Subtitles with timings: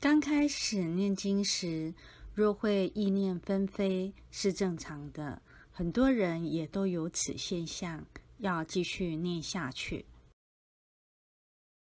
[0.00, 1.92] 刚开始念经时
[2.32, 5.42] 若会意念纷飞是正常的。
[5.72, 8.06] 很多人也都有此现象
[8.38, 10.04] 要继续念下去。